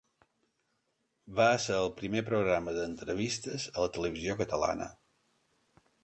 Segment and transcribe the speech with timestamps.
[1.39, 4.89] Va ésser el primer programa d'entrevistes a la televisió catalana.